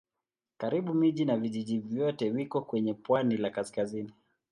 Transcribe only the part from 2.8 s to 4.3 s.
pwani la kaskazini.